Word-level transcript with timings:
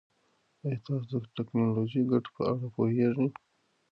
ایا 0.63 0.77
تاسو 0.85 1.15
د 1.23 1.25
ټکنالوژۍ 1.35 2.01
د 2.05 2.09
ګټو 2.11 2.29
په 2.35 2.41
اړه 2.51 2.67
پوهېږئ؟ 2.75 3.27